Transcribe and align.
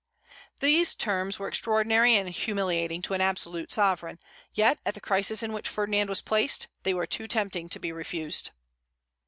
These 0.61 0.95
terms 0.95 1.37
were 1.37 1.47
extraordinary 1.47 2.15
and 2.15 2.27
humiliating 2.27 3.03
to 3.03 3.13
an 3.13 3.21
absolute 3.21 3.71
sovereign, 3.71 4.17
yet, 4.51 4.79
at 4.83 4.95
the 4.95 4.99
crisis 4.99 5.43
in 5.43 5.53
which 5.53 5.69
Ferdinand 5.69 6.09
was 6.09 6.23
placed, 6.23 6.69
they 6.81 6.95
were 6.95 7.05
too 7.05 7.27
tempting 7.27 7.69
to 7.69 7.77
be 7.79 7.91
refused. 7.91 8.49